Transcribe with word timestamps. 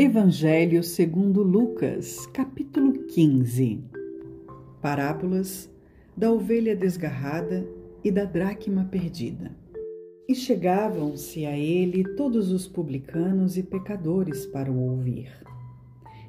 Evangelho 0.00 0.80
segundo 0.84 1.42
Lucas, 1.42 2.24
capítulo 2.26 3.04
15. 3.06 3.82
Parábolas 4.80 5.68
da 6.16 6.30
ovelha 6.30 6.76
desgarrada 6.76 7.68
e 8.04 8.12
da 8.12 8.24
dracma 8.24 8.84
perdida. 8.84 9.50
E 10.28 10.36
chegavam-se 10.36 11.44
a 11.46 11.58
ele 11.58 12.04
todos 12.14 12.52
os 12.52 12.68
publicanos 12.68 13.58
e 13.58 13.62
pecadores 13.64 14.46
para 14.46 14.70
o 14.70 14.78
ouvir. 14.78 15.32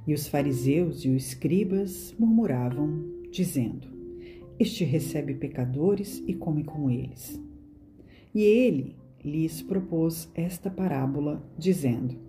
E 0.08 0.16
os 0.16 0.28
fariseus 0.28 1.06
e 1.06 1.10
os 1.10 1.28
escribas 1.28 2.16
murmuravam, 2.18 3.06
dizendo: 3.30 3.88
Este 4.58 4.84
recebe 4.84 5.36
pecadores 5.36 6.24
e 6.26 6.34
come 6.34 6.64
com 6.64 6.90
eles. 6.90 7.40
E 8.34 8.42
ele 8.42 8.96
lhes 9.24 9.62
propôs 9.62 10.28
esta 10.34 10.72
parábola, 10.72 11.48
dizendo: 11.56 12.29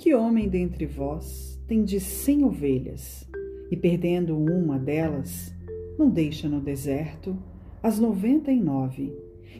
Que 0.00 0.14
homem 0.14 0.48
dentre 0.48 0.86
vós 0.86 1.60
tem 1.68 1.84
de 1.84 2.00
cem 2.00 2.42
ovelhas, 2.42 3.28
e 3.70 3.76
perdendo 3.76 4.34
uma 4.34 4.78
delas, 4.78 5.54
não 5.98 6.08
deixa 6.08 6.48
no 6.48 6.58
deserto 6.58 7.36
as 7.82 8.00
noventa 8.00 8.50
e 8.50 8.58
nove, 8.58 9.12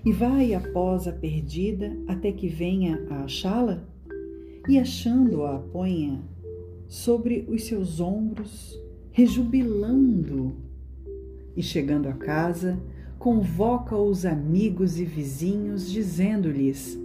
e 0.02 0.10
vai 0.10 0.54
após 0.54 1.06
a 1.06 1.12
perdida 1.12 1.94
até 2.08 2.32
que 2.32 2.48
venha 2.48 3.06
a 3.10 3.24
achá-la? 3.24 3.86
E 4.66 4.78
achando-a, 4.78 5.58
ponha 5.58 6.22
sobre 6.88 7.44
os 7.46 7.64
seus 7.64 8.00
ombros, 8.00 8.82
rejubilando. 9.10 10.56
E 11.54 11.62
chegando 11.62 12.08
a 12.08 12.14
casa, 12.14 12.80
convoca 13.18 13.94
os 13.94 14.24
amigos 14.24 14.98
e 14.98 15.04
vizinhos, 15.04 15.90
dizendo-lhes: 15.92 16.98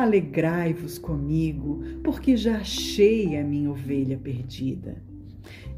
Alegrai-vos 0.00 0.96
comigo, 0.96 1.82
porque 2.02 2.34
já 2.34 2.56
achei 2.56 3.36
a 3.36 3.44
minha 3.44 3.70
ovelha 3.70 4.16
perdida. 4.16 4.96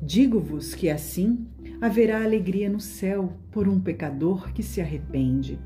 Digo-vos 0.01 0.77
que 0.77 0.89
assim 0.89 1.45
haverá 1.81 2.23
alegria 2.23 2.71
no 2.71 2.79
céu 2.79 3.33
por 3.51 3.67
um 3.67 3.81
pecador 3.81 4.53
que 4.53 4.63
se 4.63 4.81
arrepende, 4.81 5.59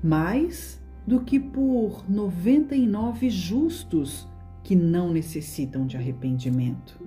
mais 0.00 0.80
do 1.04 1.22
que 1.22 1.40
por 1.40 2.08
noventa 2.08 2.76
e 2.76 2.86
nove 2.86 3.28
justos 3.28 4.28
que 4.62 4.76
não 4.76 5.12
necessitam 5.12 5.84
de 5.84 5.96
arrependimento. 5.96 7.04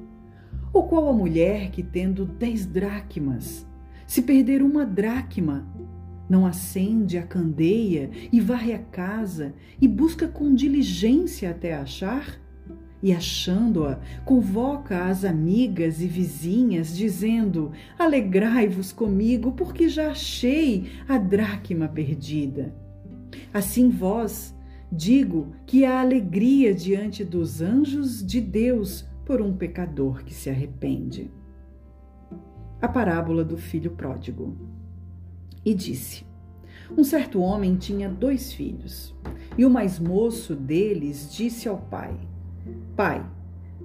Ou 0.74 0.90
qual 0.90 1.08
a 1.08 1.14
mulher 1.14 1.72
que, 1.72 1.84
tendo 1.84 2.26
dez 2.26 2.66
dracmas, 2.66 3.66
se 4.06 4.22
perder 4.22 4.62
uma 4.62 4.86
dracma, 4.86 5.66
não 6.30 6.46
acende 6.46 7.18
a 7.18 7.24
candeia 7.24 8.10
e 8.32 8.40
varre 8.40 8.74
a 8.74 8.80
casa 8.80 9.54
e 9.82 9.88
busca 9.88 10.28
com 10.28 10.54
diligência 10.54 11.52
até 11.52 11.74
achar? 11.74 12.40
E 13.02 13.14
achando-a, 13.14 14.00
convoca 14.26 15.06
as 15.06 15.24
amigas 15.24 16.02
e 16.02 16.08
vizinhas, 16.08 16.98
dizendo: 16.98 17.72
Alegrai-vos 17.98 18.92
comigo, 18.92 19.52
porque 19.52 19.88
já 19.88 20.10
achei 20.10 20.90
a 21.08 21.18
dracma 21.18 21.88
perdida. 21.88 22.74
Assim 23.54 23.90
vós, 23.90 24.56
digo 24.92 25.54
que 25.66 25.86
há 25.86 26.02
alegria 26.02 26.74
diante 26.74 27.24
dos 27.24 27.62
anjos 27.62 28.26
de 28.26 28.42
Deus 28.42 29.08
por 29.24 29.42
um 29.42 29.56
pecador 29.56 30.24
que 30.24 30.34
se 30.34 30.50
arrepende. 30.50 31.30
A 32.82 32.88
parábola 32.88 33.44
do 33.44 33.58
filho 33.58 33.92
pródigo 33.92 34.77
e 35.68 35.74
disse: 35.74 36.26
Um 36.98 37.04
certo 37.04 37.42
homem 37.42 37.76
tinha 37.76 38.08
dois 38.08 38.54
filhos, 38.54 39.14
e 39.58 39.66
o 39.66 39.70
mais 39.70 40.00
moço 40.00 40.56
deles 40.56 41.30
disse 41.30 41.68
ao 41.68 41.78
pai: 41.78 42.18
Pai, 42.96 43.26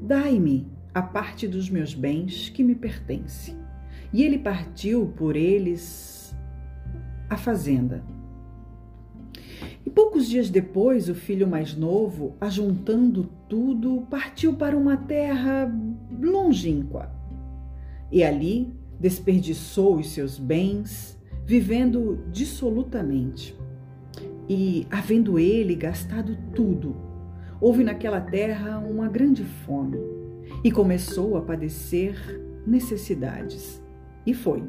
dai-me 0.01 0.71
a 0.95 1.03
parte 1.03 1.49
dos 1.49 1.69
meus 1.69 1.93
bens 1.93 2.49
que 2.51 2.63
me 2.63 2.77
pertence. 2.77 3.57
E 4.13 4.23
ele 4.23 4.39
partiu 4.39 5.13
por 5.17 5.35
eles 5.35 6.33
a 7.29 7.37
fazenda. 7.37 8.05
E 9.85 9.91
poucos 9.91 10.29
dias 10.29 10.49
depois, 10.49 11.09
o 11.09 11.17
filho 11.17 11.49
mais 11.49 11.75
novo, 11.75 12.37
ajuntando 12.41 13.29
tudo, 13.49 14.07
partiu 14.09 14.55
para 14.55 14.77
uma 14.77 14.97
terra 14.97 15.69
longínqua. 16.21 17.11
E 18.13 18.23
ali 18.23 18.73
desperdiçou 19.01 19.97
os 19.97 20.11
seus 20.11 20.39
bens 20.39 21.21
vivendo 21.45 22.25
dissolutamente. 22.31 23.57
E, 24.49 24.87
havendo 24.91 25.39
ele 25.39 25.75
gastado 25.75 26.37
tudo, 26.55 26.97
houve 27.61 27.85
naquela 27.85 28.21
terra 28.21 28.79
uma 28.79 29.09
grande 29.09 29.45
fome 29.45 29.99
e 30.65 30.71
começou 30.71 31.37
a 31.37 31.43
padecer 31.43 32.15
necessidades. 32.67 33.83
E 34.27 34.35
foi. 34.35 34.63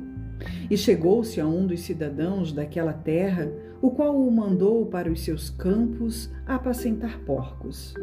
E 0.70 0.78
chegou-se 0.78 1.40
a 1.40 1.48
um 1.48 1.66
dos 1.66 1.82
cidadãos 1.82 2.52
daquela 2.52 2.94
terra, 2.94 3.52
o 3.82 3.92
qual 3.92 4.16
o 4.16 4.32
mandou 4.32 4.86
para 4.86 5.12
os 5.12 5.22
seus 5.22 5.50
campos 5.50 6.32
apacentar 6.46 7.20
porcos. 7.20 7.94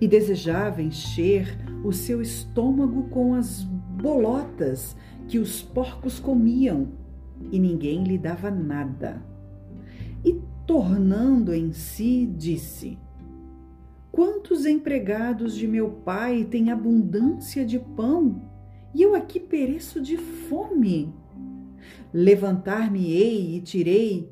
E 0.00 0.08
desejava 0.08 0.82
encher 0.82 1.58
o 1.84 1.92
seu 1.92 2.20
estômago 2.20 3.04
com 3.10 3.34
as 3.34 3.62
bolotas 3.62 4.96
que 5.28 5.38
os 5.38 5.62
porcos 5.62 6.18
comiam 6.18 6.88
e 7.50 7.58
ninguém 7.58 8.04
lhe 8.04 8.18
dava 8.18 8.50
nada. 8.50 9.22
E 10.24 10.40
tornando 10.66 11.54
em 11.54 11.72
si, 11.72 12.26
disse: 12.26 12.98
Quantos 14.10 14.66
empregados 14.66 15.54
de 15.54 15.66
meu 15.66 15.90
pai 15.90 16.44
têm 16.44 16.70
abundância 16.70 17.64
de 17.64 17.78
pão 17.78 18.42
e 18.94 19.02
eu 19.02 19.14
aqui 19.14 19.38
pereço 19.38 20.00
de 20.00 20.16
fome? 20.16 21.12
Levantar-me-ei 22.12 23.56
e 23.56 23.60
tirei, 23.60 24.28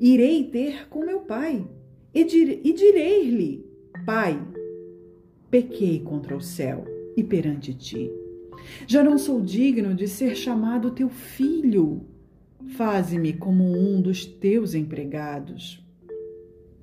irei 0.00 0.44
ter 0.44 0.88
com 0.88 1.04
meu 1.04 1.20
pai 1.20 1.66
e, 2.12 2.24
dir, 2.24 2.60
e 2.64 2.72
direi-lhe: 2.72 3.64
Pai, 4.04 4.42
pequei 5.50 6.00
contra 6.00 6.36
o 6.36 6.40
céu 6.40 6.84
e 7.16 7.22
perante 7.22 7.74
ti. 7.74 8.10
Já 8.86 9.04
não 9.04 9.16
sou 9.16 9.40
digno 9.40 9.94
de 9.94 10.08
ser 10.08 10.34
chamado 10.34 10.90
teu 10.90 11.08
filho 11.08 12.04
faze-me 12.66 13.32
como 13.32 13.64
um 13.64 14.00
dos 14.00 14.24
teus 14.24 14.74
empregados. 14.74 15.84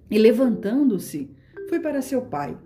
E 0.10 0.18
levantando-se, 0.18 1.30
foi 1.70 1.80
para 1.80 2.02
seu 2.02 2.22
pai. 2.22 2.58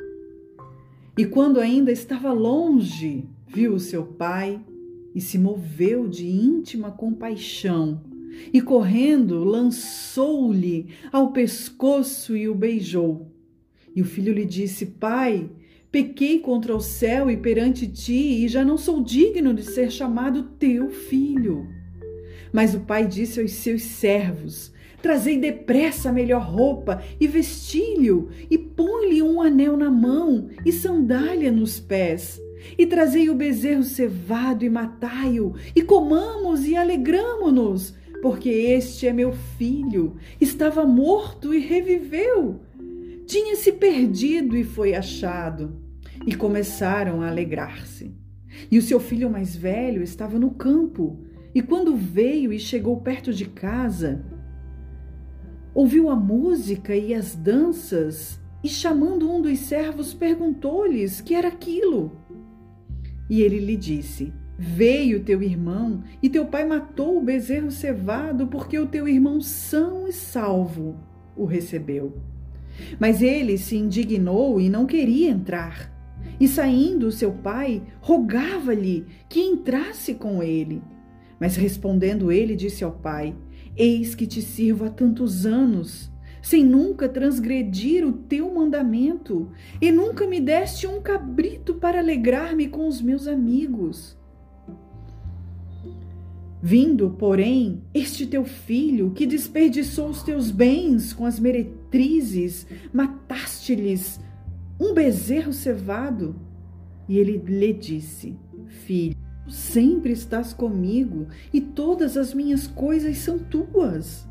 E 1.17 1.25
quando 1.25 1.59
ainda 1.59 1.91
estava 1.91 2.31
longe, 2.31 3.25
viu 3.47 3.73
o 3.73 3.79
seu 3.79 4.05
pai 4.05 4.63
e 5.13 5.21
se 5.21 5.37
moveu 5.37 6.07
de 6.07 6.27
íntima 6.27 6.91
compaixão. 6.91 8.01
E 8.53 8.61
correndo, 8.61 9.43
lançou-lhe 9.43 10.87
ao 11.11 11.31
pescoço 11.31 12.37
e 12.37 12.47
o 12.47 12.55
beijou. 12.55 13.27
E 13.95 14.01
o 14.01 14.05
filho 14.05 14.33
lhe 14.33 14.45
disse: 14.45 14.85
Pai, 14.85 15.49
pequei 15.91 16.39
contra 16.39 16.75
o 16.75 16.79
céu 16.79 17.29
e 17.29 17.35
perante 17.35 17.87
ti, 17.87 18.43
e 18.43 18.47
já 18.47 18.63
não 18.63 18.77
sou 18.77 19.03
digno 19.03 19.53
de 19.53 19.63
ser 19.63 19.91
chamado 19.91 20.43
teu 20.57 20.89
filho. 20.89 21.78
Mas 22.51 22.73
o 22.73 22.81
pai 22.81 23.05
disse 23.05 23.39
aos 23.39 23.51
seus 23.51 23.81
servos: 23.83 24.71
Trazei 25.01 25.37
depressa 25.37 26.09
a 26.09 26.13
melhor 26.13 26.41
roupa 26.41 27.01
e 27.19 27.27
vestilho, 27.27 28.29
e 28.49 28.57
põe-lhe 28.57 29.21
um 29.21 29.41
anel 29.41 29.77
na 29.77 29.89
mão 29.89 30.49
e 30.65 30.71
sandália 30.71 31.51
nos 31.51 31.79
pés. 31.79 32.39
E 32.77 32.85
trazei 32.85 33.29
o 33.29 33.35
bezerro 33.35 33.83
cevado 33.83 34.65
e 34.65 34.69
matai-o, 34.69 35.55
e 35.73 35.81
comamos 35.81 36.65
e 36.67 36.75
alegramo-nos, 36.75 37.95
porque 38.21 38.49
este 38.49 39.07
é 39.07 39.13
meu 39.13 39.31
filho, 39.57 40.17
estava 40.41 40.85
morto 40.85 41.53
e 41.53 41.59
reviveu. 41.59 42.59
Tinha 43.25 43.55
se 43.55 43.71
perdido 43.71 44.57
e 44.57 44.63
foi 44.63 44.95
achado. 44.95 45.77
E 46.25 46.35
começaram 46.35 47.21
a 47.21 47.29
alegrar-se. 47.29 48.11
E 48.69 48.77
o 48.77 48.81
seu 48.81 48.99
filho 48.99 49.29
mais 49.29 49.55
velho 49.55 50.03
estava 50.03 50.37
no 50.37 50.51
campo. 50.51 51.23
E 51.53 51.61
quando 51.61 51.95
veio 51.95 52.53
e 52.53 52.59
chegou 52.59 52.97
perto 52.97 53.33
de 53.33 53.45
casa, 53.45 54.23
ouviu 55.73 56.09
a 56.09 56.15
música 56.15 56.95
e 56.95 57.13
as 57.13 57.35
danças 57.35 58.39
e, 58.63 58.69
chamando 58.69 59.31
um 59.31 59.41
dos 59.41 59.59
servos, 59.59 60.13
perguntou-lhes 60.13 61.21
que 61.21 61.33
era 61.33 61.47
aquilo. 61.47 62.11
E 63.29 63.41
ele 63.41 63.59
lhe 63.59 63.75
disse: 63.75 64.33
Veio 64.57 65.23
teu 65.23 65.41
irmão 65.41 66.03
e 66.21 66.29
teu 66.29 66.45
pai 66.45 66.65
matou 66.65 67.17
o 67.17 67.23
bezerro 67.23 67.71
cevado 67.71 68.47
porque 68.47 68.77
o 68.77 68.87
teu 68.87 69.07
irmão 69.07 69.41
são 69.41 70.07
e 70.07 70.13
salvo 70.13 70.97
o 71.35 71.45
recebeu. 71.45 72.17
Mas 72.99 73.21
ele 73.21 73.57
se 73.57 73.75
indignou 73.75 74.59
e 74.59 74.69
não 74.69 74.85
queria 74.85 75.29
entrar. 75.29 75.97
E 76.39 76.47
saindo 76.47 77.11
seu 77.11 77.31
pai, 77.31 77.81
rogava-lhe 78.01 79.05
que 79.27 79.39
entrasse 79.39 80.15
com 80.15 80.43
ele. 80.43 80.81
Mas 81.39 81.55
respondendo 81.55 82.31
ele, 82.31 82.55
disse 82.55 82.83
ao 82.83 82.91
pai: 82.91 83.35
Eis 83.75 84.13
que 84.13 84.27
te 84.27 84.41
sirvo 84.41 84.85
há 84.85 84.89
tantos 84.89 85.45
anos, 85.45 86.11
sem 86.41 86.65
nunca 86.65 87.07
transgredir 87.07 88.05
o 88.05 88.11
teu 88.11 88.53
mandamento, 88.53 89.49
e 89.81 89.91
nunca 89.91 90.27
me 90.27 90.39
deste 90.39 90.85
um 90.85 91.01
cabrito 91.01 91.75
para 91.75 91.99
alegrar-me 91.99 92.67
com 92.67 92.87
os 92.87 93.01
meus 93.01 93.27
amigos. 93.27 94.17
Vindo, 96.61 97.11
porém, 97.11 97.81
este 97.93 98.27
teu 98.27 98.43
filho, 98.43 99.11
que 99.11 99.25
desperdiçou 99.25 100.09
os 100.09 100.23
teus 100.23 100.51
bens 100.51 101.13
com 101.13 101.25
as 101.25 101.39
meretrizes, 101.39 102.67
mataste-lhes 102.91 104.19
um 104.77 104.93
bezerro 104.93 105.53
cevado. 105.53 106.35
E 107.07 107.17
ele 107.17 107.37
lhe 107.37 107.71
disse: 107.71 108.37
Filho, 108.67 109.15
sempre 109.49 110.11
estás 110.11 110.53
comigo 110.53 111.27
e 111.53 111.59
todas 111.59 112.15
as 112.17 112.33
minhas 112.33 112.67
coisas 112.67 113.17
são 113.17 113.39
tuas. 113.39 114.27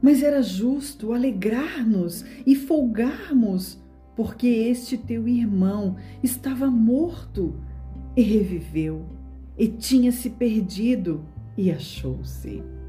Mas 0.00 0.22
era 0.22 0.42
justo 0.42 1.12
alegrar-nos 1.12 2.24
e 2.46 2.56
folgarmos, 2.56 3.78
porque 4.16 4.46
este 4.46 4.96
teu 4.96 5.28
irmão 5.28 5.96
estava 6.22 6.68
morto 6.70 7.54
e 8.16 8.22
reviveu 8.22 9.06
e 9.56 9.68
tinha 9.68 10.10
se 10.10 10.30
perdido 10.30 11.24
e 11.56 11.70
achou-se. 11.70 12.81